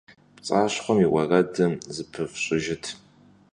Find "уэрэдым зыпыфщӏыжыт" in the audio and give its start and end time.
1.13-2.85